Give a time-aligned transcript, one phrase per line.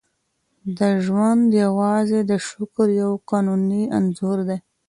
[0.77, 4.57] دا ژوند یوازې د شکر یو فاني انځور دی.